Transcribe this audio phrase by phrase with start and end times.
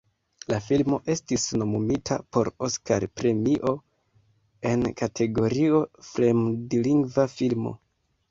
[0.51, 3.73] La filmo estis nomumita por Oskar-premio
[4.71, 7.75] en kategorio "fremdlingva filmo".